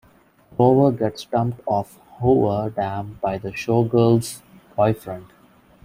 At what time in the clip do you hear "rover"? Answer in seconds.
0.57-0.97